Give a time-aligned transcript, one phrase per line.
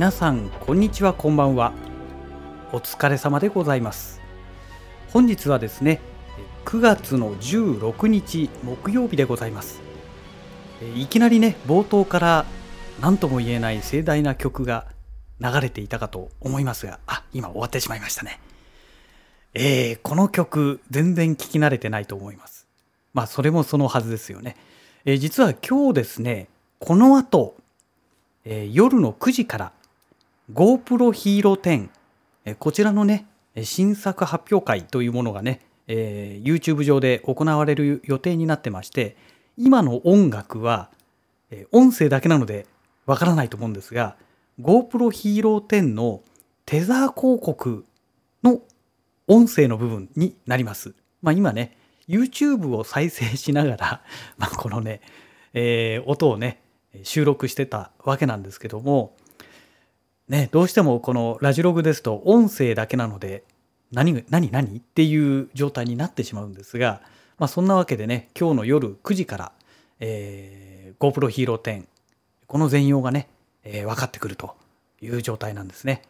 [0.00, 1.74] 皆さんこんにちはこんばんは。
[2.72, 4.22] お疲れ様でございます。
[5.10, 6.00] 本日はですね
[6.64, 9.82] 9月の16日木曜日でございます。
[10.96, 12.46] いきなりね冒頭から
[13.02, 14.86] 何とも言えない盛大な曲が
[15.38, 18.40] 流れていたかと思いますがあ今終わってしまいましたね。
[19.52, 22.66] えー、この曲全然聞き慣れてないと思います。
[23.12, 24.56] まあそれもそのはずですよね、
[25.04, 26.48] えー、実は今日ですね
[26.78, 27.54] この後、
[28.46, 29.72] えー、夜の9時から
[30.52, 31.88] GoPro Hero 10、
[32.44, 33.26] え、こちらのね
[33.62, 39.16] 新作発表会というものがね、えー、YouTube 上で行われる予定になってまして
[39.56, 40.90] 今の音楽は、
[41.50, 42.66] え、音声だけなので
[43.06, 44.16] わからないと思うんですが
[44.60, 46.22] GoPro Hero 10の
[46.66, 47.84] テザー広告
[48.42, 48.60] の
[49.28, 50.94] 音声の部分になります。
[51.22, 51.76] まあ今ね
[52.08, 54.02] YouTube を再生しながら、
[54.36, 55.00] まあ、このね、
[55.54, 56.60] えー、音をね
[57.04, 59.14] 収録してたわけなんですけども
[60.30, 63.42] ねどうしてもこのラジログですと音声だけなので
[63.92, 64.76] 何何何？
[64.78, 67.02] っていう状態になってしまうんですが、
[67.38, 69.52] まあ、そんなわけでね今日の夜9時から、
[69.98, 71.84] えー、GoPro Hero 10
[72.46, 73.28] この全容がね、
[73.64, 74.54] えー、分かってくると
[75.02, 76.02] いう状態なんですね。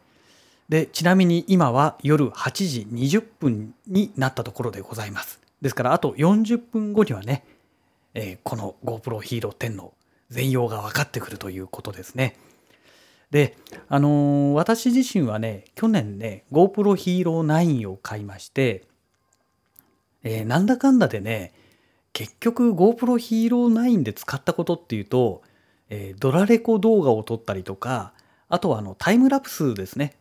[0.69, 5.41] でちなみに今は夜8時20分になったところでございます。
[5.63, 7.45] ですからあと40分後にはね、
[8.15, 9.95] えー、この GoPro Hero 10の
[10.29, 12.37] 全容が分かってくるということですね。
[13.31, 13.57] で、
[13.89, 18.85] あのー、私自身はね、去年ね、GoPro Hero 9を買いまして、
[20.23, 21.53] えー、なんだかんだでね、
[22.13, 25.43] 結局 GoPro Hero 9で使ったことっていうと、
[25.89, 28.13] えー、ドラレコ動画を撮ったりとか、
[28.49, 30.17] あとはあのタイムラプスですね。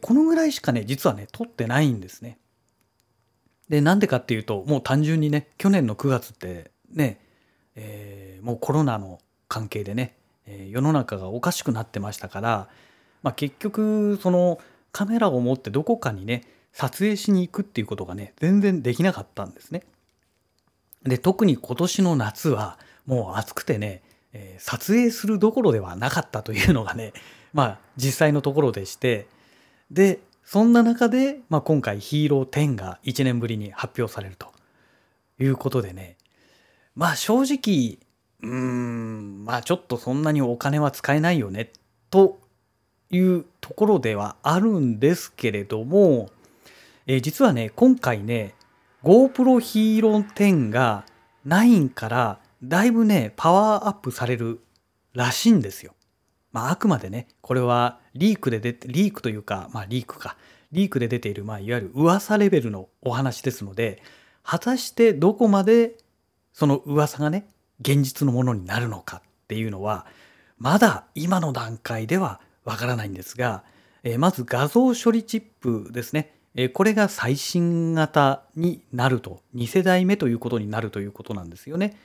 [0.00, 2.38] このぐらいしかね、実はね、撮ってないんですね。
[3.68, 7.18] で、なんでかっていうと、もう単純にね、去年の9月ってね、
[7.76, 10.16] えー、もうコロナの関係でね、
[10.46, 12.68] え、世の中がおかしくなってましたから、
[13.22, 14.60] まあ、結局その
[14.92, 19.82] カメラを持ってどこかにね撮影しに行くっていうことがね全然できなかったんですね。
[21.04, 27.12] で特に今年の夏はもう暑くてね、え、撮影するどころではなかったというのがね
[27.52, 29.26] まあ実際のところでして
[29.90, 34.52] でそんな中で、まあ、今回ヒーロー10が1年ぶりに発表されると
[35.38, 36.16] いうことでね
[36.94, 37.98] まあ正直
[38.44, 41.72] うーんまあちょっとそんなにお金は使えないよね
[42.10, 42.38] と
[43.10, 46.30] いうところではあるんですけれども、
[47.06, 48.54] えー、実はね今回ね
[49.02, 51.04] GoPro Hero 10が
[51.46, 54.60] 9からだいぶねパワーアップされる
[55.12, 55.94] らしいんですよ。
[56.52, 60.36] まあ、あくまでねこれはリークで出てリークというかまあリークか
[60.70, 64.02] リークで出ている、まあ、いわゆる噂レベルのお話ですので
[64.42, 65.96] 果たしてどこまで
[66.52, 67.48] その噂がね
[67.80, 70.06] 現実のものになるのかっていうのは
[70.58, 73.64] まだ今の段階ではわからないんですが、
[74.02, 81.96] えまず画像処理チップですね、えこれが最新型になると2世代目ということになるということなんですよね。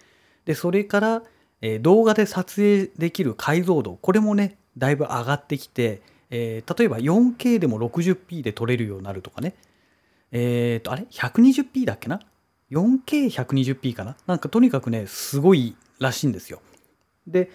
[0.45, 1.23] でそれから、
[1.61, 9.55] え動画で撮影できる解像度これもねだいぶ上がってきて、え、例えば 4K でも 60p で撮れるようになるとかね。
[10.31, 12.19] えっ、ー、とあれ？120p だっけな？
[12.71, 14.15] 4K120p かな？
[14.27, 16.61] なんかとにかくねすごいらしいんですよ。
[17.27, 17.51] で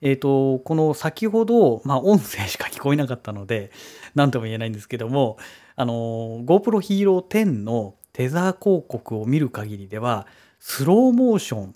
[0.00, 3.70] えっ、ー、とこの先ほど、まあ、音声しか聞こえなかったので
[4.14, 5.38] 何とも言えないんですけども
[5.76, 10.26] あの GoPro Hero 10のテザー広告を見る限りでは
[10.60, 11.74] スローモーション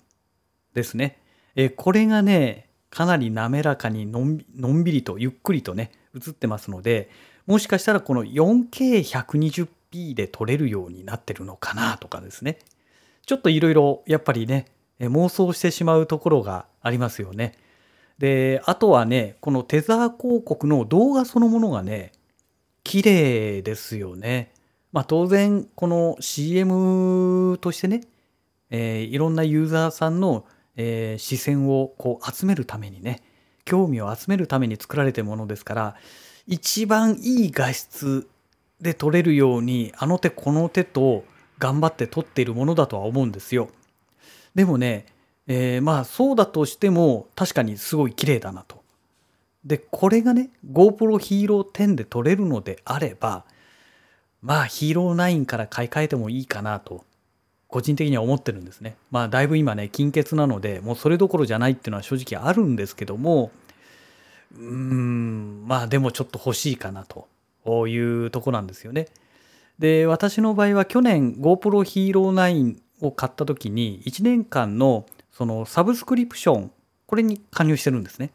[0.73, 1.19] ですね、
[1.55, 7.09] えー、これがねかなり滑らかにのんびりとゆっくりとね映ってますので
[7.45, 12.59] もしかしたらこの 4K120p で撮れるようになってるのかなとかですね。
[13.29, 14.65] ちょっといろいろやっぱりね
[14.99, 17.53] 妄想してしまうところがありますよね。
[18.17, 22.11] であとはねこのテザー広告の動画そのものがね
[22.83, 24.51] 綺麗ですよね。
[24.91, 28.01] まあ当然この CM としてね、
[28.71, 33.21] えー、いろんなユーザーさんの、えー、視線をこう集めるためにね
[33.63, 35.95] 興味を集めるために作られてるものですから
[36.47, 38.27] 一番いい画質
[38.81, 41.25] で撮れるようにあの手この手と
[41.59, 43.69] 頑張って撮っているものだとは思うんですよ。
[44.55, 45.05] でもね、
[45.47, 48.79] えー、まあそうだとしても確かにすごい綺麗だなと。
[49.65, 53.43] でこれがね GoPro Hero 10で撮れるのであれば
[54.41, 57.03] まあ Hero 9から買い替えてもいいかなと
[57.67, 58.95] 個人的には思ってるんですね。
[59.11, 63.51] まあだいぶ今ね金欠なのでもうそれどころじゃないっていうのは正直あるんですけども
[64.55, 69.07] うーんまあでもちょっと欲しいかなというとこなんですよね。
[69.79, 76.71] で私の場合は去年 GoPro Hero 9を買った時に1年間のそのサブスクリプション
[77.05, 78.31] これに加入してるんですね。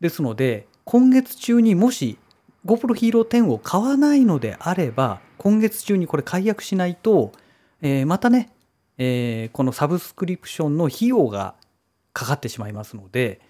[0.00, 2.18] ですので今月中にもし
[2.64, 7.32] GoPro Hero 10を買わないのであれば今月中にこれ解約しないと、
[7.82, 8.50] えー、またね、
[8.96, 11.54] えー、このサブスクリプションの費用が
[12.14, 13.40] かかってしまいますので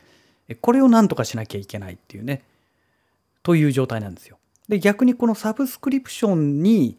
[0.61, 2.43] これをなんとかしなきゃいけないっていうね
[3.45, 4.39] という状態なんですよ。
[4.69, 6.99] で逆にこのサブスクリプションに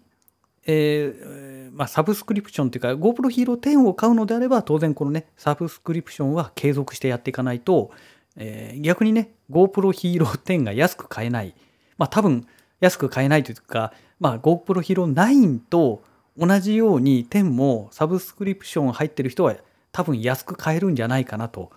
[0.65, 7.91] えー、まあ、サブスクリプションというか GoPro Hero 10を買うのであれば当然このねサブスクリプションは継続してやっていかないと、
[8.35, 11.53] えー、逆にね GoPro Hero 10が安く買えない
[11.97, 12.47] まあ多分
[12.81, 16.01] 安く買えないというか、まあ、GoPro Hero 9と
[16.37, 19.55] 同じように10もサブスクリプション入ってる人は
[19.91, 21.71] 多分安く買えるんじゃないかなと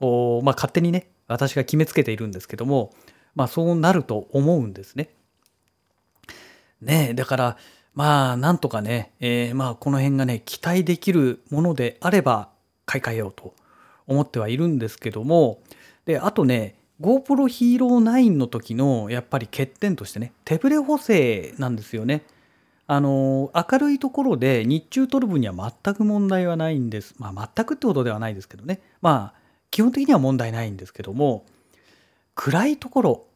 [0.00, 2.92] お、まあ、勝手にね私が決めつけているんですけども、
[3.34, 5.10] まあ、そうなると思うんですね。
[6.82, 7.56] ねえだから
[7.94, 12.48] まあなんとかね、えー、まあこの辺がね期待できるものであれば
[12.86, 13.54] 買い替えようと
[14.06, 15.60] 思ってはいるんですけども
[16.04, 22.22] であとね GoPro Hero 9の時のやっぱり欠点としてね手ブレ補正なんですよね。
[22.86, 27.14] あの明るいところで日中撮る分には全く問題はないんです。
[27.18, 28.80] まあ全くってことではないですけどね。
[29.00, 29.40] まあ
[29.70, 31.46] 基本的には問題ないんですけども
[32.34, 33.26] 暗いところ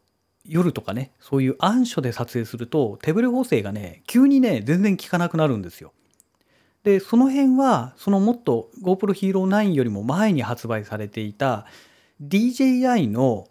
[0.45, 5.93] 夜とかねそういう暗所で撮影すると手ブレ補正がね急にね全然効かなくなるんですよ。
[6.85, 11.67] でその辺はそのもっと GoPro Hero 9よりも前に発売されていた
[12.23, 13.49] DJI の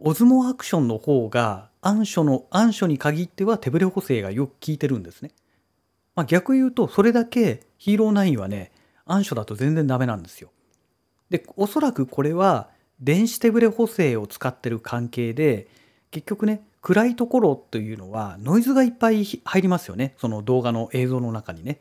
[0.00, 5.32] Osmo アクションの方が暗所の暗所に限っては手ブレ補正がよく効いてるんですね。
[6.14, 8.72] まあ、逆言うとそれだけ Hero 9はね
[9.04, 10.50] 暗所だと全然ダメなんですよ。
[11.30, 12.70] でおそらくこれは
[13.00, 15.68] 電子手ブレ補正を使ってる関係で
[16.10, 21.78] 結局ね暗いところというのはノイズがいっぱい入りますよねその動画の映像の中にね。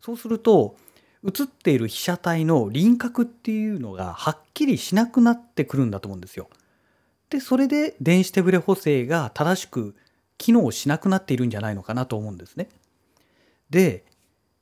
[0.00, 0.76] そうすると
[1.24, 6.48] 映っている被写体の輪郭っていうのがはっきりしなくなってくるんだと思うんですよ。
[7.30, 9.96] でそれで電子手ブレ補正が正しく
[10.38, 12.68] 機能しなくなっているんじゃないのかなと思うんですね。
[13.70, 14.04] で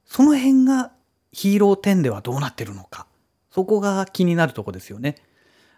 [0.06, 0.92] その辺が
[1.32, 3.06] ヒーロー10ではどうなってるのか
[3.50, 5.16] そこが気になるとこですよね。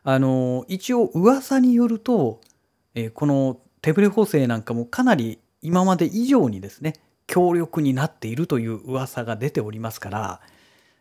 [0.05, 2.41] あの一応噂によると
[2.97, 6.95] えこの手ブレ補正なんかもかなり今まで以上にですね
[7.29, 10.41] 強力になっているという噂が出ておりますから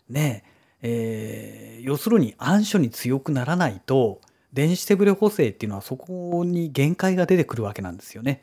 [0.07, 0.44] ね
[0.88, 4.21] えー、要するに暗所に強くならないと
[4.53, 8.42] 電子手ブレ補正っていうのはそこに限界が出てくるわけなんですよね。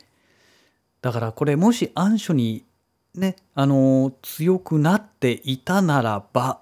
[1.01, 2.65] だからこれもし暗所に
[3.15, 6.61] ねあの強くなっていたならば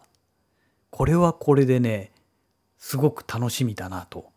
[0.91, 2.13] これはこれでね
[2.79, 4.30] すごく楽しみだなと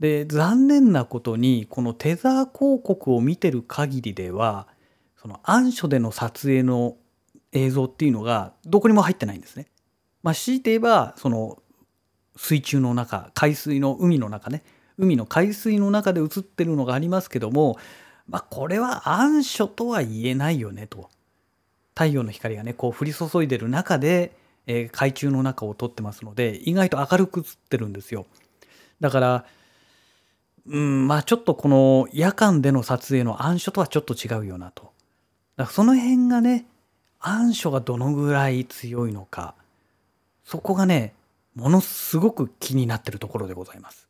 [0.00, 4.68] で残念なことにこのテザー広告を見てる限りでは
[5.20, 6.96] その暗所での撮影の
[7.52, 9.66] 映像っていうのがどこにも入ってないんですね。
[10.22, 11.58] まあ、強いて言えばその
[12.36, 14.62] 水中の中海水の海の中ね
[14.96, 17.78] 海の海水の中で映ってるのがありますけども、
[18.28, 21.08] まあ、これは暗所とは言えないよねと。
[21.94, 24.36] 太陽の光がねこう降り注いでる中で、
[24.68, 28.26] えー、海中の中を撮ってますので意外と明るく映ってるんですよ。
[29.00, 29.44] だから
[30.68, 34.92] うん、まあちょっとこの夜間での撮影の暗所とはちょっと違うよなと。
[35.56, 36.66] だからその辺がね、
[37.20, 39.54] 暗所がどのぐらい強いのか、
[40.44, 41.14] そこがね、
[41.54, 44.08] ものすごく気になってるところでございます。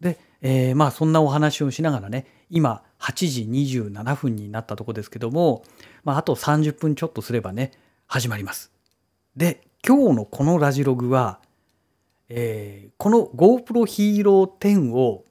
[0.00, 5.64] で、えー、まあそんなお話をしながらね、今8時27分になったとこですけども、
[6.04, 7.72] まああと30分ちょっとすればね、
[8.06, 8.70] 始まります。
[9.36, 11.40] で、今日のこのラジログは、
[12.28, 15.24] えー、この GoPro Hero 10を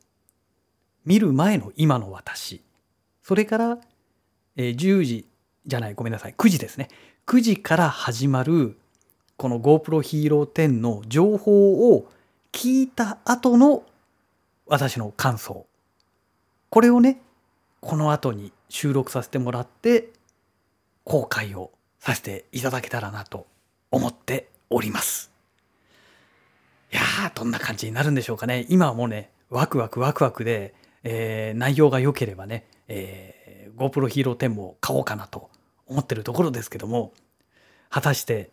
[1.10, 2.62] 見る前の今の私。
[3.24, 3.80] それから、
[4.56, 5.26] え、10時
[5.66, 6.36] じゃないごめんなさい。
[6.38, 6.88] 9時ですね。
[7.26, 8.78] 9時から始まる
[9.36, 12.12] この GoPro Hero 10の情報を
[12.52, 13.82] 聞いた後の
[14.68, 15.66] 私の感想。
[16.70, 17.20] これをね
[17.82, 20.10] この後に収録させてもらって
[21.06, 23.48] 公開をさせていただけたらなと
[23.90, 25.32] 思っております。
[26.94, 28.68] いやーどんな感じになるんでしょうかね。
[28.70, 35.50] 今はもうねワクワクワクワクでえー、内容が良ければね、えー、GoPro Hero 10も買おうかなと
[35.88, 37.14] 思ってるところですけども
[37.90, 38.52] 果たして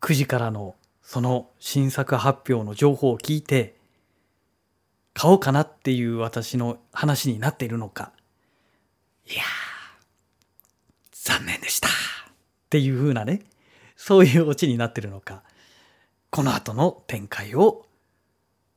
[0.00, 3.76] 9時からのその新作発表の情報を聞いて
[5.14, 8.12] 買おうかなっていう私の話になっているのか。
[9.26, 9.42] いや
[11.10, 11.88] 残念でした。
[11.88, 11.90] っ
[12.70, 13.40] ていう風なね
[13.96, 15.42] そういうオチになってるのか。
[16.30, 17.86] この後の展開を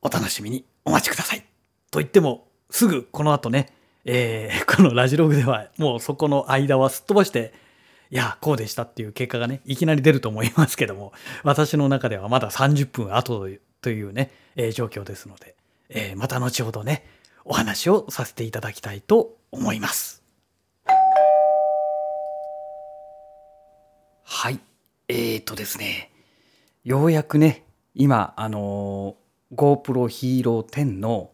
[0.00, 1.44] お楽しみにお待ちください。
[1.90, 3.68] と言ってもすぐこの後ね、
[4.06, 7.52] えー、 このラジログではもうそこの間はすっ飛ばして
[8.10, 11.12] いやこうでしたっていう結果がねいきなり出ると思いますけども
[11.44, 13.48] 私の中ではまだ30分後
[13.82, 15.54] というね、えー、状況ですので、
[15.90, 17.06] えー、また後ほどね
[17.44, 20.22] お話をさせていただきたいと思います。
[24.24, 24.60] はい。
[25.08, 26.10] えーとですね、
[26.84, 27.64] ようやくね、
[27.94, 31.31] 今、あのー、GoPro Hero 10の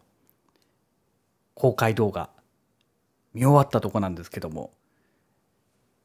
[1.59, 2.29] 公開動画
[3.33, 4.71] 見終わったとこなんですけども、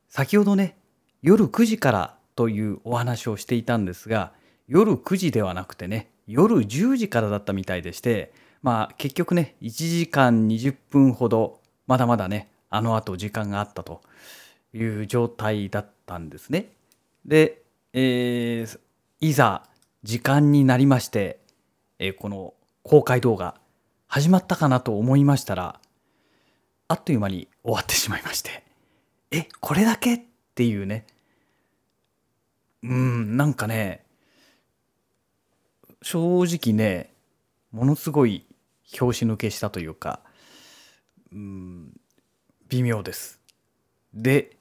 [0.08, 0.76] 先ほどね、
[1.22, 4.32] 夜9時からというお話をしていたんですが、
[4.66, 8.32] 夜9時ではなくてね、夜10時からだったみたいでして、
[8.62, 14.02] まあ結局ね、1時間20分ほど、まだまだね、あの後時間があったと
[14.72, 16.72] いう状態だったんですね。
[17.24, 18.78] で、えー、
[19.20, 19.62] いざ
[20.02, 21.38] 時間になりまして、
[22.00, 23.54] えー、この公開動画
[24.14, 25.80] 始まったかなと思いましたら、
[26.86, 28.62] あっという間に終わってしまいまして、
[29.32, 30.20] え、これだけっ
[30.54, 31.04] ていうね、
[32.84, 34.04] うん、なんかね、
[36.00, 37.12] 正直ね、
[37.72, 38.46] ものすごい
[38.84, 40.20] 拍子抜けしたというか、
[41.32, 41.92] うん、
[42.68, 43.40] 微妙です。
[44.14, 44.56] で、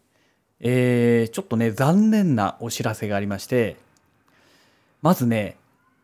[0.61, 3.77] えー、ちょっとね、残念なお知らせがありまして、
[5.03, 5.57] まずね、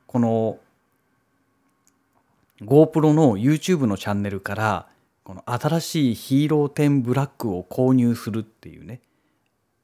[0.05, 0.59] この
[2.61, 4.87] GoPro の YouTube のチャンネルから、
[5.23, 9.01] この新しいヒーロー10ブラックを購入するっていうね、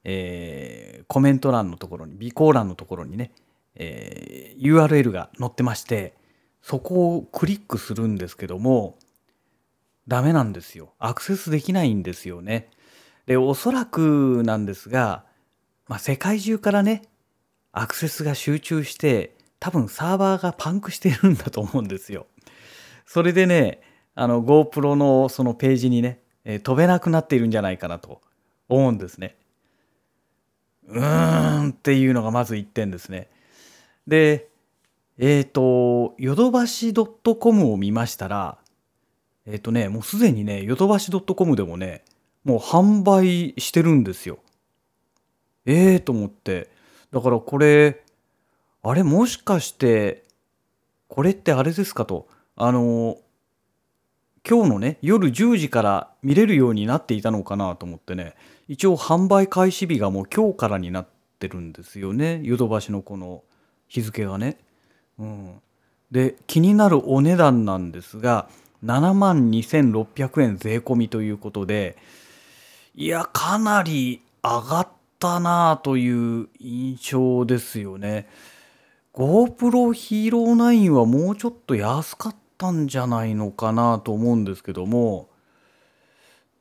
[0.03, 3.31] えー、コメント欄のところに、備考欄のところにね、
[3.75, 6.13] えー、URL が載ってまして、
[6.61, 8.97] そこをクリックするんですけども、
[10.07, 10.93] ダメなんですよ。
[10.99, 12.69] アクセスできないんですよね。
[13.25, 15.25] で、おそらくなんですが、
[15.87, 17.03] まあ、世界中からね、
[17.71, 22.27] アクセスが集中して、多分サーバーがパンクしてるんだと思うんですよ。
[23.05, 23.81] それでね、
[24.15, 28.21] あの GoPro のそのページにね、えー、飛べなくなっているんじゃないかなと
[28.69, 29.37] 思うんですね。
[30.87, 33.29] うーんっていうのがまず1点ですね。
[34.07, 34.49] で、
[35.17, 38.57] えっ、ー、と、ヨドバシ .com を見ましたら、
[39.45, 42.03] えっ、ー、とね、もうすでにね、ヨドバシ .com でもね、
[42.43, 44.39] もう販売してるんですよ。
[45.65, 46.69] ええー、と思って。
[47.11, 48.03] だからこれ、
[48.83, 50.25] あれもしかして、
[51.07, 52.27] これってあれですかと。
[52.57, 53.17] あの、
[54.47, 58.35] 今日のね、夜10時から見れるようになっていたのかなと思ってね、
[58.67, 61.07] 一応販売開始日がもう今日からになっ
[61.39, 62.39] てるんですよね。
[62.43, 63.43] ヨドバシのこの
[63.87, 64.57] 日付がね。
[65.19, 65.61] うん。
[66.11, 68.47] で、気になるお値段なんですが、
[68.85, 71.97] 7万2600円税込みということで、
[72.93, 74.87] いや、かなり上がっ
[75.19, 78.27] たなという印象ですよね。
[79.13, 85.29] GoPro Hero 9はもうちょっと安かったたんじゃないのかなと思うんですけども、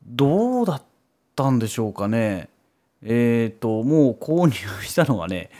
[0.06, 0.82] どうだっ
[1.34, 2.48] たんでしょうかね。
[3.02, 4.52] えっ、ー、と、もう購入
[4.84, 5.50] したのがね、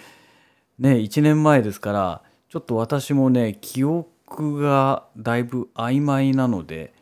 [0.78, 6.92] ね、1年前ですから、ちょっと私もね、記憶がだいぶ曖昧なので、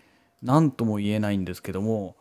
[0.42, 2.16] 何とも言えないんですけども、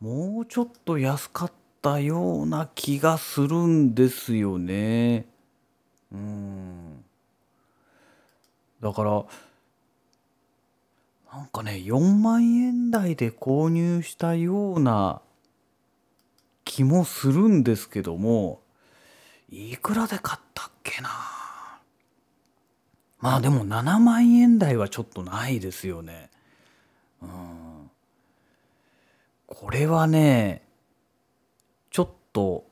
[0.00, 1.52] もうちょっと安かっ
[1.82, 5.26] たような気がするんですよね。
[6.12, 7.04] うん。
[8.80, 9.24] だから、
[11.32, 15.22] なんかね、4万円台で購入したような
[16.64, 18.60] 気もするんですけども、
[19.48, 21.08] いくらで買ったっけな？
[23.20, 26.30] まあでも7万円台はちょっとないですよね。
[27.22, 27.90] うん。
[29.46, 30.62] これはね、
[31.90, 32.64] ちょっと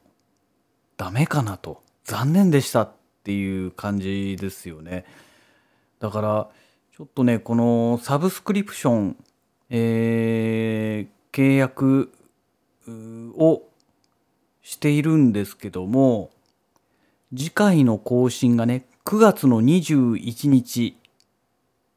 [0.97, 5.05] ダメかなと、残念でしたっていう感じですよね。
[6.01, 6.49] だから、
[6.99, 9.17] ちょっとね、このサブスクリプション、
[9.71, 12.13] えー、契約
[13.37, 13.63] を
[14.63, 16.31] しているんですけども、
[17.31, 20.97] 次回の更新がね、9月の21日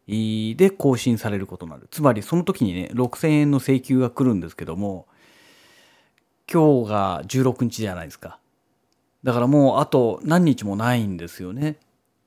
[0.08, 1.88] で更新されることになる。
[1.90, 5.08] つまりその時にね、6000円の請求が来るんですけども、
[6.48, 8.38] 今日が16日じゃないですか。
[9.24, 11.78] だからもうあと何日もないんですよね。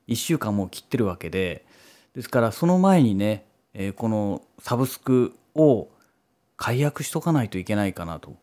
[0.09, 1.63] 1週間もう切ってるわけで。
[2.15, 5.89] ですからその前にね、えー、このサブスクを
[6.57, 8.35] 解約しとかないといけないかなと。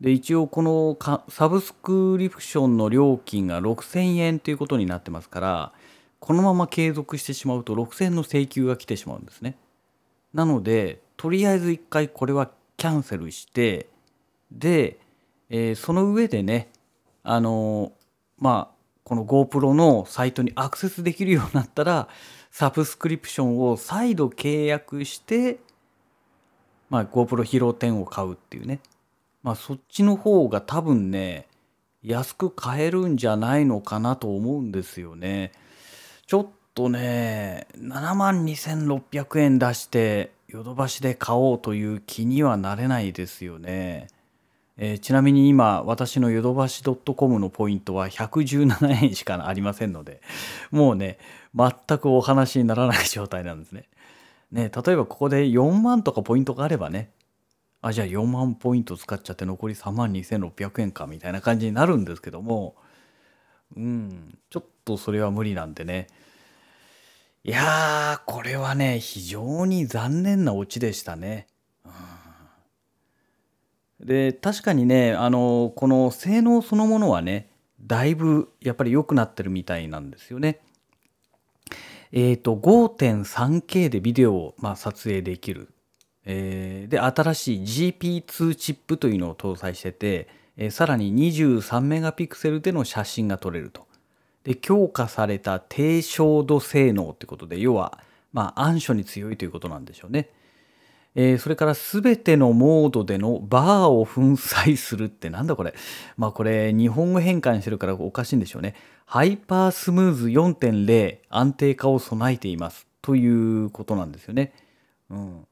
[0.00, 5.72] で一応このサブスクリプションの料金が6000円ということになってますから
[6.18, 9.56] このまま継続してしまうと6000の請求が来てしまうんですね。
[10.34, 13.88] なのでとりあえず一回これはキャンセルして
[14.50, 14.98] で、
[15.48, 16.68] えー、その上でね
[17.22, 17.92] あの
[18.38, 22.08] まあこの GoPro のサイトにアクセスできるようになったら
[22.54, 25.58] サブスクリプションを再度契約して
[26.88, 28.78] まあ、GoPro Hero 10を買うっていうね。
[29.42, 31.48] まあ、そっちの方が多分ね、
[32.04, 35.50] 安く買えるんじゃないのかなと思うんですよね。
[36.28, 36.46] ちょっ
[36.76, 44.06] とね、7万2600円出してヨドバシで買おうという気にはなれないですよね。
[44.76, 50.20] えー、ちなみに今私のヨドバシ .com のポイントは117円しかありませんので
[50.70, 51.18] もうね
[51.54, 53.88] 全くお話にならない状態なんですね。
[54.50, 57.10] ね例えばここで4万とかポイントがあればね
[57.82, 62.74] あじゃあ4万ポイント使っちゃって残り3万2600円かみたいな感じになるんですけども
[63.76, 66.08] うんちょっとそれは無理なんでね
[67.44, 71.46] いやーこれはね非常に残念なオチでしたね。
[71.84, 72.23] うん
[74.00, 77.48] で確かにねあのこの性能そのものはね
[77.80, 80.60] だいぶやっぱり良くなってるみたいなんですよね。
[82.12, 85.68] えっ、ー、と 5.3K でビデオを、まあ、撮影できる。
[86.26, 93.86] えー、で新しい GP2 チップというのを搭載してて、えー、さらに23メガピクセルでの写真が撮れると。
[94.44, 97.98] で強化された低照度性能ってことで要は
[98.32, 100.30] まあ暗所に強いということなんでしょうね。
[101.16, 105.74] えー、それから全てのモードでのバーを粉砕するってなんだこれ。
[106.16, 108.74] まあこれ日本語変換してるからおかしいんでしょうね。
[109.06, 114.52] ハイパースムーズ4.0安定化を備えていますということなんですよね。
[115.10, 115.46] うん。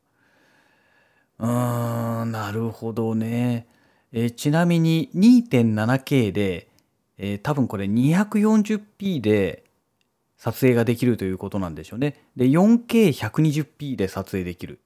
[1.38, 3.66] うーん、なるほどね。
[4.12, 6.68] えー、ちなみに 2.7K で、
[7.18, 9.64] えー、多分これ 240p で
[10.36, 12.24] 撮影ができるということなんでしょうね。
[12.36, 14.80] で、4K120p で撮影できる。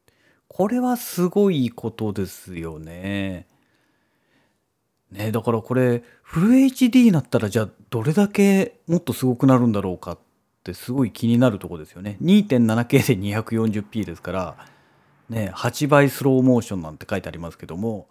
[0.56, 3.46] これはすごいことですよね。
[5.10, 10.18] ね、だからこれフル HD になったらじゃあどれだけもっとすごくなるんだろうかっ
[10.64, 12.16] てすごい気になるとこですよね。
[12.22, 14.56] 2.7K で 240p ですから
[15.28, 18.08] ね8倍スローモーションなんて書いてありますけども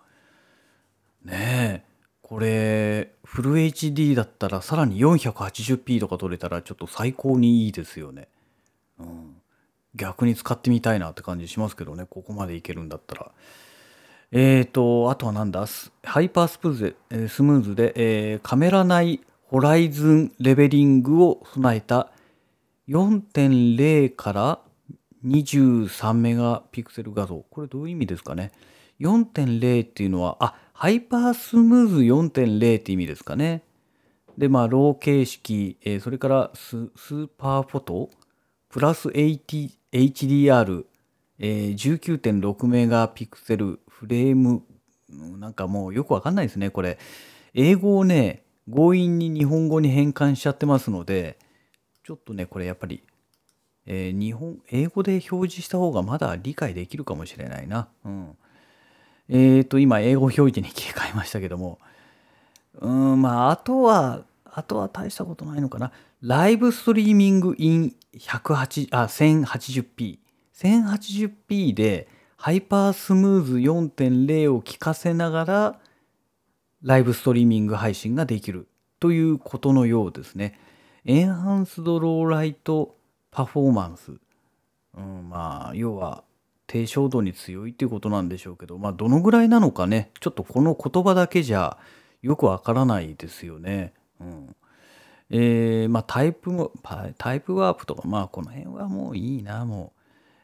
[1.23, 1.83] ねえ
[2.21, 8.27] これフル HD だったらさらに 480p とか撮れたらちょっと最高にいいですよね。
[8.99, 9.34] うん
[9.95, 12.05] 逆に使ってみたいなって感じしますけどね。
[12.09, 13.31] ここまでいけるんだったら。
[14.31, 15.65] えーとあとはなんだ？
[16.03, 22.09] ハイパースプーズでスムーズで、えー、カメラ内ホライズンレベリングを備えた
[22.89, 24.59] 4.0から
[25.25, 27.45] 23メガピクセル画像。
[27.49, 28.51] これどういう意味ですかね
[28.99, 33.63] ？4.0っていうのはあハイパースムーズ4.0って意味ですかね。
[34.37, 38.09] でまあロー形式、えー、それからスーパーフォト
[38.69, 39.09] プラス
[39.99, 40.85] hdr
[41.39, 44.63] え19.6メガピクセルフレーム
[45.09, 46.97] なんかもうよくわかんないですねこれ。
[47.53, 51.37] 英語をね強引に日本語に変換しちゃってますので
[52.03, 53.03] ちょっとねこれやっぱり、
[53.85, 57.87] えー、日本英語で表示した方がまだ理解できるかもしれないな。
[58.03, 58.37] うん。
[59.29, 61.79] えっ、ー、と今英語表示に切り替えましたけども。
[62.81, 65.91] うんまああとはあとは大したことないのかな。
[66.21, 70.19] ライブストリーミングイン108あ 1080p。
[70.53, 75.79] 1080p でハイパースムーズ4.0を聞かせながら
[76.81, 78.67] ライブストリーミング配信ができる
[78.99, 80.59] ということのようですね。
[81.03, 82.95] エンハンスドローライト
[83.31, 84.13] パフォーマンス。
[84.97, 86.23] うん、まあ要は
[86.67, 91.77] 低照度に強いっていうことなんでしょうけどまあどのぐらいなのかねちょっとこの言葉だけじゃ
[92.21, 93.93] よくわからないですよね。
[94.19, 94.55] うん
[95.29, 96.71] えー、まあタイプも、
[97.17, 99.93] タイプワープとか、まあこの辺はもういいな、も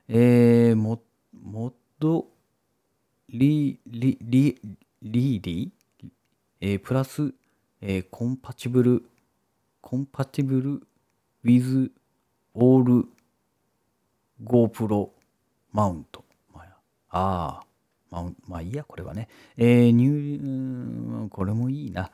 [0.07, 0.13] う。
[0.13, 1.01] えー、モ
[1.33, 2.27] モッド
[3.29, 4.59] リリリ
[5.01, 5.69] リーディ
[6.59, 7.33] えー、プラス、
[7.81, 9.03] えー、コンパチブル、
[9.81, 10.87] コンパチブル
[11.43, 11.91] with
[12.55, 13.07] all
[14.43, 15.09] GoPro
[15.71, 16.23] マウント。
[16.53, 16.67] まあ、
[17.09, 17.63] あ
[18.11, 19.27] まあ、まあいいや、これはね。
[19.57, 22.11] えー、ニュー、これもいいな。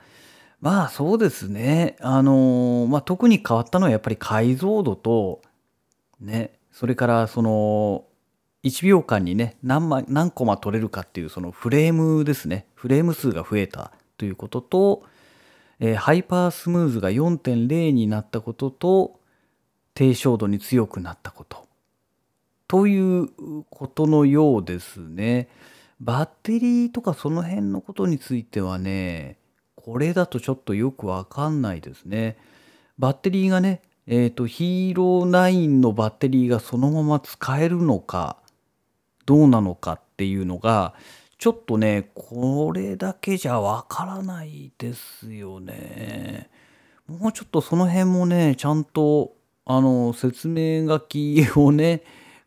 [0.59, 1.95] まあそうですね。
[1.99, 5.41] あの、まあ特に変わったのはやっぱり解像度と、
[6.19, 8.05] ね、それからその、
[8.63, 12.65] 1秒間にね、何枚、何コマ撮れるかっていうそのフレームですね。
[12.73, 15.03] フレーム数が増えたということと、
[15.79, 19.19] えー、ハイパースムーズが4.0になったことと、
[19.93, 21.67] 低照度に強くなったこと。
[22.67, 23.29] という
[23.69, 25.47] ことのようですね。
[25.99, 29.37] バッテリーとかその辺のことについてはね、
[29.87, 32.35] これだとちょっとよくわかんないですね。
[32.99, 38.35] バッテリーがね、えっ、ー、と、ヒーロー9のバッテリーがそのまま使えるのか、
[39.25, 40.93] どうなのかっていうのが、
[41.37, 46.49] ちょっとね、これだけじゃわからないですよね。
[47.07, 52.03] もうちょっとその辺もね、ちゃんと、あの、説明書きをね、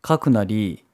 [0.06, 0.84] 書くなり、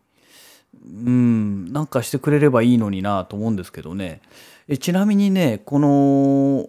[0.86, 4.20] うんなんかしてくれればいいのになと思うんですけどね
[4.68, 6.68] えちなみにねこの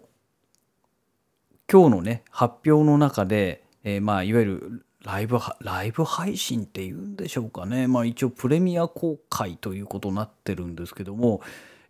[1.71, 7.87] 今日のね発表の中で、えー、まあいわゆるライブライブ配信っていうんでしょうかね。
[7.87, 11.41] まあ一応プレミア公開ということになってるんですけども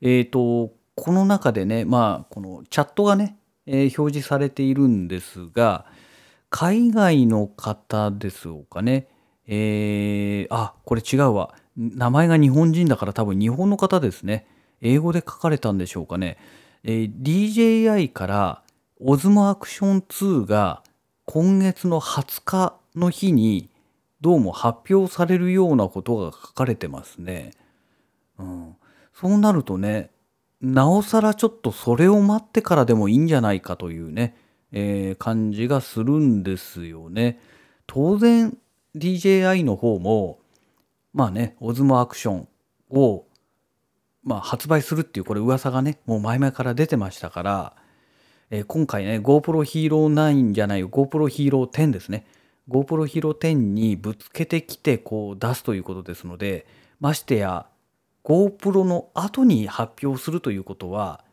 [0.01, 5.85] え、ー、とこの中でねまあこのチャットがね、えー、表示されているんですが
[6.49, 9.09] 海外の方ですかね。
[9.45, 11.53] えー、あこれ違うわ。
[11.75, 14.47] 名前が日本人だから多分日本の方ですね。
[14.81, 16.37] 英語で書かれたんでしょうかね、
[16.83, 18.61] えー、DJI から
[18.99, 20.83] オズモアクション2が
[21.25, 23.69] 今月の20日の日に
[24.21, 27.51] どうも発表されるようなことが書かれてますね。
[28.39, 28.75] うん、
[29.13, 30.09] そうなるとね
[30.61, 34.35] なおさらちょっとそれを待ってからでもいいんじゃないかというね、
[34.71, 37.39] えー、感じがするんですよね。
[37.85, 38.57] 当然
[38.95, 40.39] DJI の方も
[41.13, 42.47] まあねオズモアクション
[42.89, 43.25] を、
[44.27, 47.73] まあ、発売するっていうこれ噂がねもう前々から出てましたから、
[48.49, 52.27] えー、今回ね GoPro Hero 9じゃない GoPro Hero 10ですね
[52.67, 56.67] GoPro Hero 10にぶつけてきてこう出すということですので
[56.99, 57.67] ましてや
[58.25, 61.23] GoPro の後に発表するということは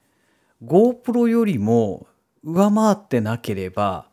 [0.64, 2.06] GoPro よりも
[2.44, 4.06] 上回ってなければ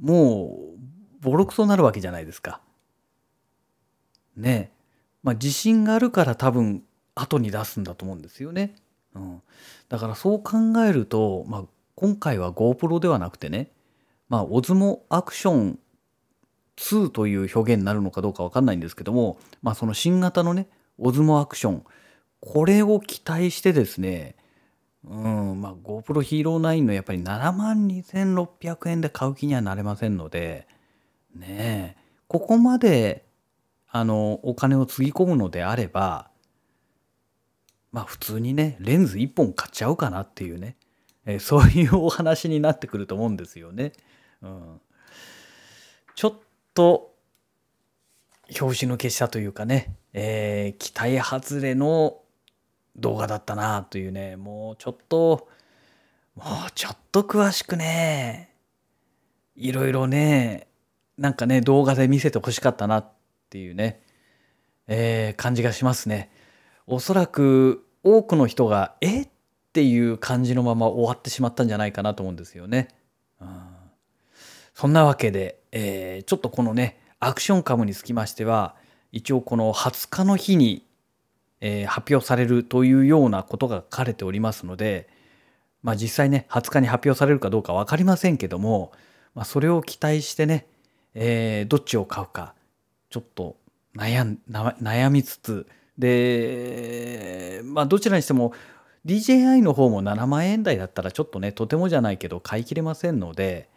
[0.00, 0.78] もう
[1.20, 2.62] ボロクソになるわけじゃないですか。
[4.38, 4.72] ね
[5.22, 6.82] まあ自信があるから多分
[7.14, 8.74] 後に出すんだと思うんですよね。
[9.14, 9.42] うん、
[9.88, 13.70] だからそう考えると、まあ、今回は GoPro ではなくてね、
[14.28, 15.78] まあ、オズモアクション
[16.76, 21.84] 2という表現になるのかどうか分かんないんですけども、まあ、その新型のねオズモアクション
[22.40, 24.34] これを期待してですね
[25.04, 30.66] うんまあ GoPro Hero 9のやっぱり7万2600円で買う気にはなれませんので
[31.36, 33.24] ねえここまで
[33.88, 36.30] あのお金をつぎ込むのであれば
[37.94, 40.74] まあ普通にねレンズ1本買っちゃうかなっていうね、
[41.26, 43.92] えそういうお話になってくると思うんですよね。
[44.42, 44.80] うん、
[46.16, 46.34] ちょっ
[46.74, 47.14] と
[48.52, 52.18] 拍子抜けしたというかね、えー、期待外れの
[52.96, 54.34] 動画だったなというね。
[54.34, 55.48] もうちょっと
[56.34, 58.50] もうちょっと詳しくね
[59.54, 60.66] いろいろね
[61.16, 63.12] なんかね、動画で見せてほしかったなっ
[63.48, 64.02] ていうね、
[64.88, 66.30] えー、感じがしますね。
[66.86, 69.22] おそらく多くの人が、え？
[69.22, 69.28] っ
[69.74, 72.88] ていう感じのまま終わってしまったんじゃないかなと思うんですよね。
[73.40, 73.48] うん、
[74.72, 78.76] そんなわけで、えー、ちょっとこのね、アクションカムにつきましては、
[79.10, 80.86] 一応この20日の日に、
[81.60, 85.08] えー、発表されるというようなことが書かれておりますので、
[85.82, 88.92] まあ実際ね、20日に発表されるかどうか分かりませんけども、
[89.34, 90.68] まあ、それを期待してね、
[91.14, 92.54] えー、どっちを買うか
[93.10, 93.56] ちょっと
[93.96, 95.66] 悩ん悩みつつ
[95.98, 98.52] でまあどちらにしても
[99.06, 103.68] DJI の方も7万円台だったらちょっとねとてもじゃないけど買い切れませんので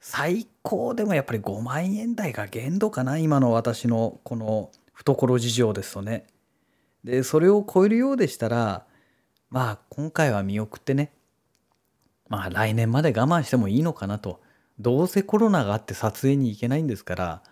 [0.00, 6.26] 最高でもやっぱり5万円台が限度かな今の私のこの懐事情ですとね。
[7.04, 8.84] でそれを超えるようでしたら
[9.48, 11.12] まあ今回は見送ってね
[12.28, 14.40] まあ来年まで我慢してもいいのかなと
[14.80, 17.42] どうせコロナがあって撮影に行けないんですから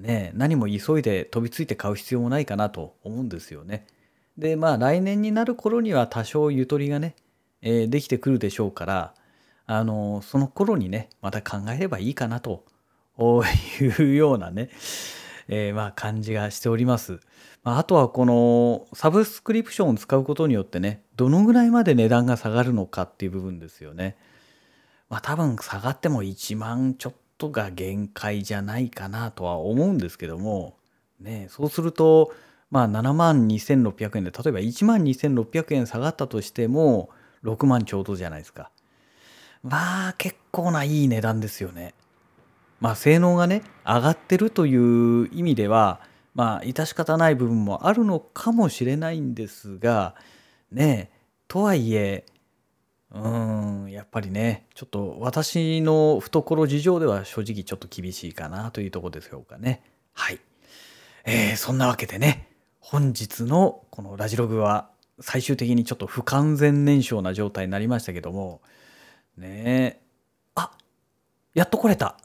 [0.00, 3.86] ね何も急いで飛びついて買う必要もないかなと思うんですよね。
[4.38, 7.14] でまあ来年になる頃には多少ゆとりがね、
[7.62, 9.14] えー、できてくるでしょうから
[9.66, 12.64] あのその頃にねまた考えればいいかなと
[13.80, 14.70] いうようなね、
[15.48, 17.20] えー、まあ感じがしております。
[17.62, 24.16] まあ、とはこのサブスクリプションを使うことによってねどのぐらいまで値段が下がるのかっていう部分ですよね。
[25.10, 30.76] まあ多分下がっても1万ちょっとが限界じゃないかなとは思うんですけども、
[31.18, 32.32] ね、そうすると、
[32.70, 37.08] まあ7万2600円で、例えば1万2600円下がったとしても、
[37.42, 38.70] 6万ちょうどじゃないですか。
[39.62, 41.94] まあ結構ないい値段ですよね。
[42.78, 46.00] まあ性能がね、上がってるという意味では、
[46.34, 50.14] まあ致し方ない部分もあるのかもしれないんですが、
[50.70, 51.10] ね
[51.48, 52.24] とはいえ、
[53.12, 59.82] うん、やっぱりね、ちょっと私の懐事情では正直ちょっと厳しいかなというとこでしょうかね。
[60.12, 60.38] はい。
[61.24, 68.62] えー、そんなわけでね、本日のこのラジログは最終的にちょっと不完全燃焼な状態になりましたけども、
[69.36, 70.00] ねえ、
[70.54, 70.70] あ
[71.54, 72.16] やっと来れた。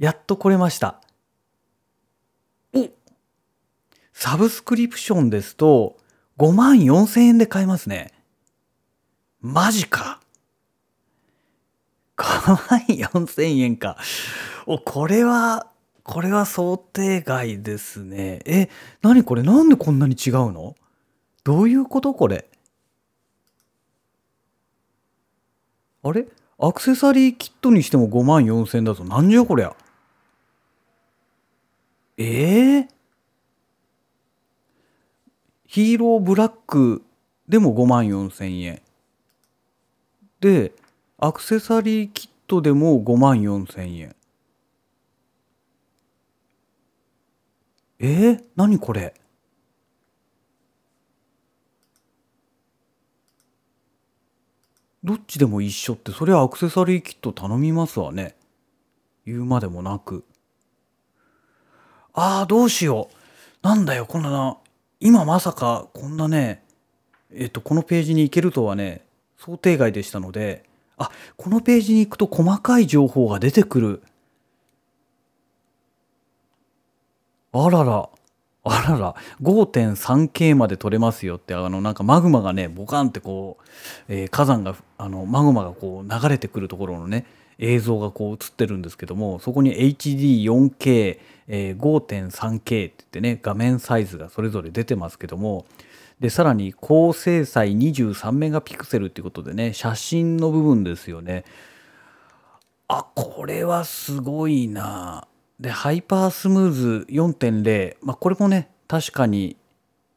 [0.00, 1.00] やっと来れました。
[2.74, 2.88] お
[4.12, 5.96] サブスクリプションですと
[6.38, 8.12] 5万4千円で買えますね。
[9.46, 10.20] マジか。
[12.16, 13.98] 5万4000円か。
[14.64, 15.66] お、これは
[16.02, 18.40] これは想定外ですね。
[18.46, 18.70] え、
[19.02, 19.42] 何これ？
[19.42, 20.74] なんでこんなに違うの？
[21.44, 22.48] どういうことこれ？
[26.02, 26.26] あれ？
[26.58, 29.04] アクセサリーキットにしても5万4000だぞ。
[29.04, 29.76] なんじゃこりゃ？
[32.16, 32.88] ええー、
[35.66, 37.02] ヒーローブラック
[37.46, 38.83] でも5万4000円。
[40.44, 40.72] で、
[41.16, 44.16] アクセサリーキットでも5万4000円。
[47.98, 49.14] えー、何これ？
[55.02, 58.36] どっちでも一緒ってそれはアクセサリーキット頼みますわね。
[59.24, 60.26] 言うまでもなく。
[62.12, 63.66] ああどうしよう。
[63.66, 64.58] なんだよこんな
[65.00, 66.62] 今まさかこんなね
[67.32, 69.03] えっとこのページに行けるとはね。
[69.44, 70.64] 想定外でしたので
[70.96, 74.02] あこのページに行くと細かい情報が出てくる
[77.52, 78.08] あらら。
[78.66, 83.64] あらら、5.3K まで取れますよって、あの、なんかマグマがね、ボカンってこう、
[84.08, 87.26] えー、火山が、あの、マグマがこう流れてくるところのね、
[87.58, 95.66] 映像がこう映ってるんですけども、そこに hd4k え 5.3k って言ってね、画面サイズがそれぞれ出てますけども、
[96.24, 101.44] で、さらに高精細23メガピクセルっていうことでね、写真の部分ですよね。
[102.88, 105.28] あ、これはすごいな。
[105.60, 109.58] で、ハイパースムーズ4.0、まあ、これもね、確かに、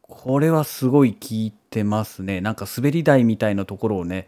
[0.02, 2.39] これはすごい効いてますね。
[2.39, 4.28] なんか滑り台みたいなところをね、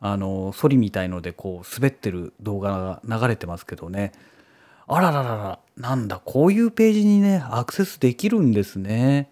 [0.00, 4.10] あの、ソリみたいのでこう滑ってる動画が流れてますけどね。
[4.88, 9.30] あらららら、なんだ、こういうページにね、アクセスできるんですね。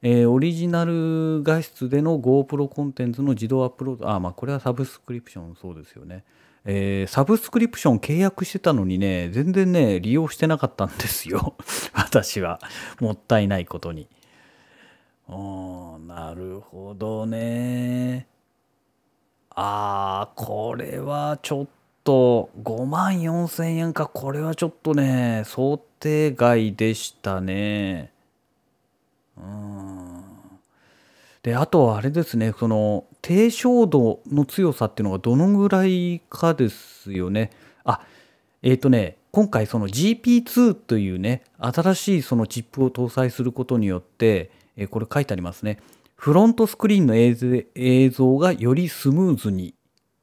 [0.00, 6.24] えー、オリジナル画質での GoPro コンテンツの自動アップロード、あ、まあこれはサブスクリプションそうですよね。
[6.64, 11.54] えー、サブスクリプション契約してたのにね、全然ね、利用してなかったんですよ。
[11.94, 12.60] 私は。
[13.00, 14.06] もったいないことに。
[15.28, 18.26] あなるほどね。
[19.50, 21.66] ああ、これはちょっ
[22.04, 24.06] と、5万4千円か。
[24.06, 28.12] これはちょっとね、想定外でしたね。
[29.42, 30.24] うん。
[31.42, 37.50] で、あとはあれですね、その、低照度の強さっていうのがどのぐらいかですよね。
[37.84, 38.00] あ、
[38.62, 45.78] えっ、ー、とね、今回その GP2 というね、新しいそのチップを搭載することによって、えー、これ書いてありますね。
[46.16, 49.74] フロントスクリーンの映像がよりスムーズに、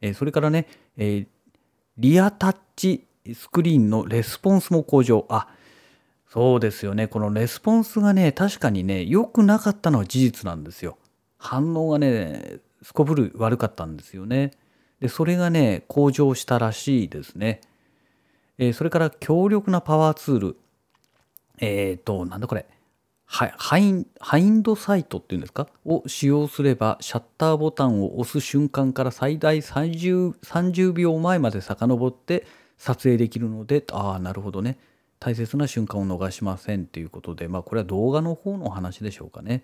[0.01, 1.28] えー、それからね、え
[1.97, 5.25] リアタッチスクリーンのレスポンスも向上。
[5.30, 5.47] あ、
[6.27, 7.07] そうですよね。
[7.07, 10.97] このレスポンスがね、確かにね、良くなかったのは事実なんですよ。
[11.38, 14.51] 反応がね、すこぶる悪かったんですよね。
[14.99, 17.61] で、それがね、向上したらしいですね。
[18.57, 20.57] えー、それから強力なパワーツール。
[21.59, 22.65] えっ、ー、と、なんだこれ。
[23.27, 25.67] ハインハインドサイトっていうんですか？
[25.83, 32.45] を使用すればシャッターボタンを押す瞬間から最大 30, 30秒前まで遡って
[32.77, 34.77] 撮影できるのでああなるほどね
[35.19, 39.63] 大切な瞬間を逃しませんということでまあこれは動画の方の話でしょうかね。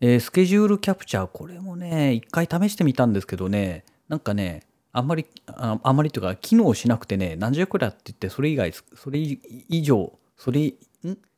[0.00, 10.74] えー、スケジュールキャプチャー、これもね、一回試してみたんですけどね、なんかね、あんまり、ああんまりというか、機能しなくてね、何十やこりゃって言って、それ以外、それ以上、それ、ん？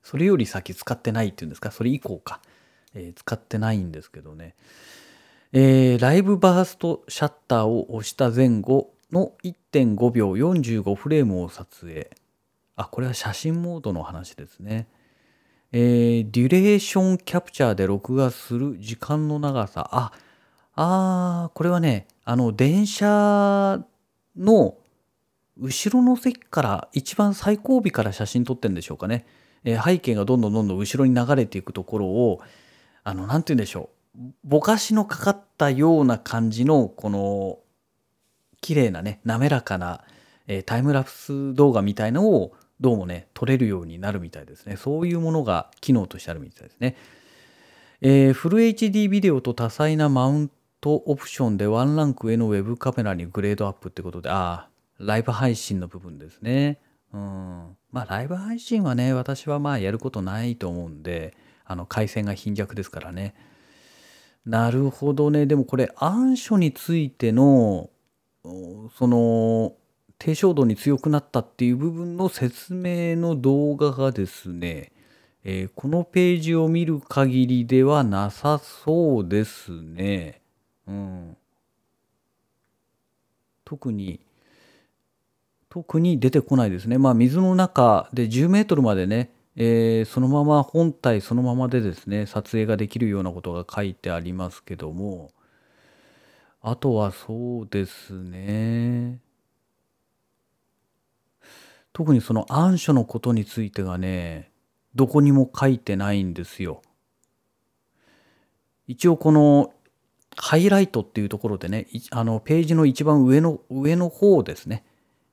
[0.02, 2.40] それより先使ってないっていうんですか、それ以降か、
[2.94, 4.54] えー、使ってないんですけどね。
[5.52, 12.10] えー、ライブバーストシャッターを押した前後の1.5秒45フレームを撮影。
[12.78, 14.86] あ、これは写真モードの話ですね。
[15.72, 19.88] えー、デュレーションキャプチャーで録画する時間の長さ。
[19.92, 20.12] あ、
[20.76, 23.84] あこれはね、あの、電車
[24.36, 24.76] の
[25.58, 29.26] 後ろの席から一番最後尾から写真撮ってんでしょうかね。
[29.64, 32.40] えー、背景がどんどんどんどん後ろに流れていくところを、
[33.02, 34.20] あの、なんて言うんでしょう。
[34.44, 37.58] ぼかしのかかったような感じの、この、
[38.60, 40.04] 綺麗なね、滑らかな、
[40.46, 44.76] えー、タイムラプス動画みたいのをどうもね、取れるようになるみたいですね。
[44.76, 46.96] そういうものが機能としてあるみたいですね。
[48.00, 56.78] えー、フル HD ビデオと多彩なマウントオプションでワンランク上のウェブカメラにグレードアップってことで、ああ、ライブ配信の部分ですね。
[57.12, 57.76] うん。
[57.90, 63.34] まあ、ライブ配信はね、私はまあやることないと思うんで、あの、回線が貧弱ですからね。
[64.46, 65.46] なるほどね。
[65.46, 67.90] でもこれ、暗所についての、
[68.44, 69.74] その、
[70.18, 74.92] 低照度に強くなったっていう部分の説明の動画がですね、
[75.44, 80.40] えー、このページを見る限りではなさそうですね。
[80.86, 81.36] うん。
[83.64, 84.20] 特に
[85.70, 86.98] 特に出てこないですね。
[86.98, 95.30] まあ水の中で10メートルまでね、えー、そのまま本体そのままでですね、撮影ができるようなことが書いてありますけども、
[96.62, 99.20] あとはそうですね。
[101.98, 104.52] 特にその暗所のことについてがね、
[104.94, 106.80] どこにも書いてないんですよ。
[108.86, 109.72] 一応この
[110.36, 114.84] ハイライトっていうところでね、あのページの一番上の上の方ですね、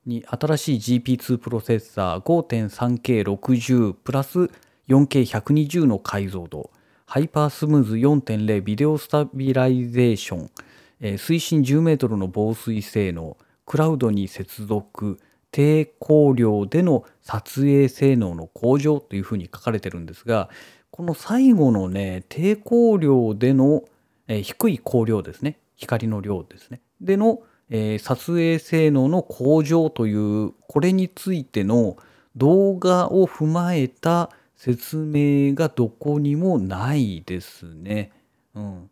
[0.06, 4.50] に新しい GP2 プロセッサー 5.3K60 プラス
[4.88, 6.72] 4K120 の解像度、
[7.06, 10.50] ハイパースムーズ4.0ビデオスタビライゼーション、
[10.98, 15.20] えー、水深10メートルの防水性能、クラウドに接続、
[15.56, 20.50] 低光量での撮影性能の向上というふうに書かれてるんですが、
[20.90, 23.84] この最後のね、低光量での、
[24.28, 27.40] えー、低い光量ですね、光の量ですね、での、
[27.70, 31.96] えー、撮影性能の向上という、これについての
[32.36, 38.12] 動画を踏まえた説明がどこにもないですね。
[38.54, 38.90] うん。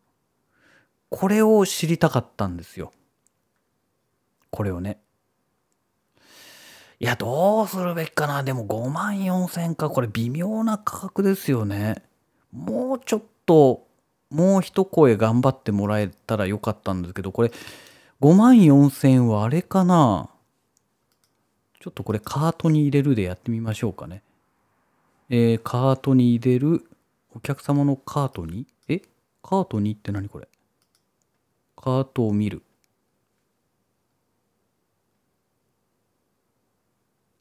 [1.11, 2.90] これを知りたかったんですよ。
[4.48, 5.04] これをね。
[7.05, 8.43] いや、どうするべきかな。
[8.43, 9.90] でも5万4千か。
[9.90, 11.97] これ微妙な価格ですよね。
[12.51, 13.87] もうちょっと、
[14.31, 17.53] もう一声頑張ってもらえたらよかったんですけど、これ
[18.23, 20.31] 5万4千はあれかな。
[21.79, 24.23] ちょっとこれカートに入れるでやってみましょうかね。
[25.29, 26.87] えー、カートに入れる。
[27.37, 28.67] お客様のカートに？
[28.88, 29.03] え？
[29.43, 30.49] カートにって何これ？
[31.77, 32.62] カートを見る。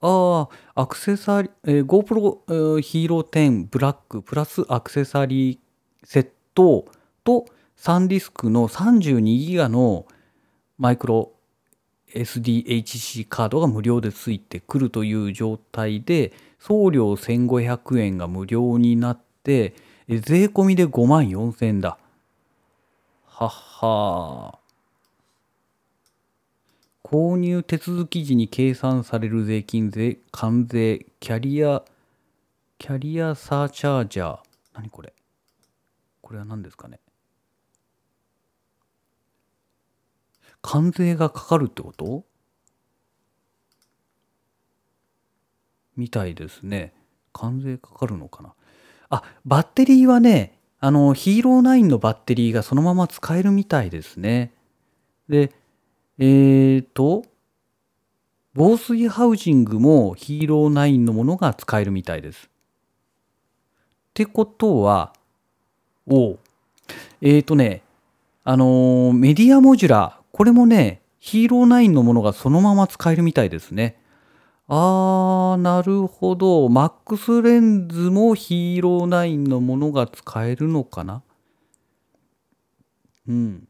[0.06, 5.58] ああ、アクセサリー、えー、GoPro、えー、ヒーロー10ブラックプラスアクセサリー
[6.04, 6.86] セット
[7.24, 7.46] と
[7.78, 10.06] サンディスクの32ギガの
[10.78, 11.32] マイクロ
[12.14, 19.74] SDHC カードが無料でついてくるという状態で送料1500円が無料になって
[20.10, 21.98] 税込みで5万4000円だ。
[23.26, 24.63] はっはー
[27.14, 31.84] 購入手続き時に計算される税金税、関税、キャリア、
[32.80, 34.40] キャリアサーチャージャー。
[34.74, 35.14] 何これ？
[36.24, 37.00] これは何ですかね？
[40.64, 42.26] 関税がかかるってこと？
[45.96, 46.96] みたいですね。
[47.32, 48.56] 関税かかるのかな？
[49.12, 54.52] あ、バッテリーはね、あの、ヒーロー9のバッテリーがそのまま使えるみたいですね。
[55.30, 55.52] で、
[56.20, 57.24] えーと、
[58.54, 62.48] 防水ハウジングもヒーロー9のものが使えるみたいです。
[62.48, 62.50] っ
[64.14, 65.14] てことは、
[66.08, 66.38] お
[67.22, 67.82] えーとね、
[68.44, 73.98] あのー、メディアモジュラー、これもね、ヒーロー9のものがそのまま使えるみたいですね。
[74.68, 76.70] あー、なるほど。
[76.70, 81.24] マックスレンズもヒーロー9のものが使えるのかな？
[83.28, 83.68] うん。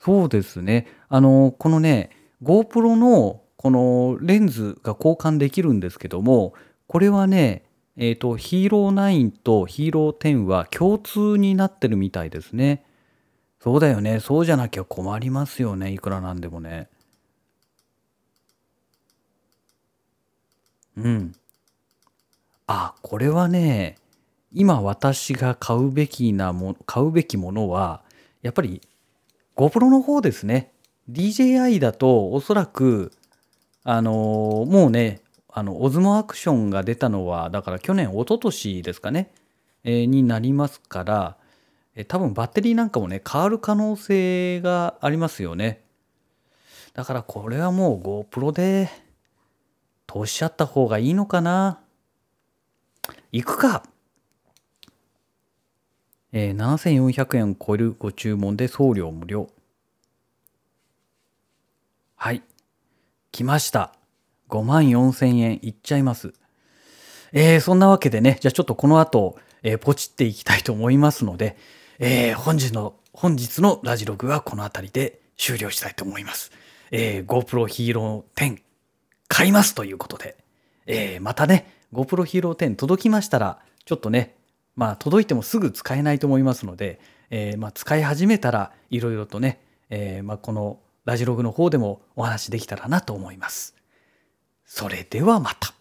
[0.00, 0.86] そうですね。
[1.08, 2.10] あの、このね、
[2.42, 6.54] GoPro のこのレンズが交換できるんですけども、
[6.86, 7.64] これはね、
[7.96, 12.82] えっ、ー、と、ヒーロー9とヒーロー10は共通になってるみたいですね。
[13.60, 14.20] そうだよね。
[14.20, 15.92] そうじゃなきゃ困りますよね。
[15.92, 16.88] いくらなんでもね。
[20.96, 21.32] うん。
[22.66, 23.98] あ、これはね、
[24.54, 28.02] 今私が買うべきなも、買うべきものは、
[28.40, 28.80] やっぱり
[29.60, 30.72] GoPro の方ですね。
[31.10, 33.12] DJI だとおそらく、
[33.84, 35.20] あのーもうね、
[35.50, 39.30] あの、オズモアクションが出たのは、だから去年、一昨年ですかね、
[39.84, 41.36] えーになりますから、
[41.94, 45.84] え多分バッテリーなんかもね変わる可能性がありますよね。
[46.94, 48.88] だからこれはもう GoPro で
[50.06, 51.80] 通しちゃった方がいいのかな。
[53.30, 53.82] 行くか。
[56.32, 59.50] えー、7400円を超えるご注文で送料無料。
[62.16, 62.42] はい。
[63.32, 63.94] 来ました。
[64.48, 66.32] 5万4000円いっちゃいます。
[67.32, 71.56] えー、そんなわけでねじゃあちょっとこの後、えー、ポチっていきたいと思いますので
[72.02, 76.50] えー、本日の、本日のラジログはこの辺りで終了したいと思います。
[76.90, 78.62] えー、GoPro Hero 10
[79.28, 80.38] 買いますということで、
[80.86, 84.34] えー、またね、GoPro Hero 10届きましたら、ちょっとね、
[84.80, 89.60] まあ届いてもすぐ使えないと思いますので、えー、まあ使い始めたらいろいろとね、
[89.90, 93.74] えー、まあこのラジログの方でもお話できたらなと思います。
[94.64, 95.74] それではまた。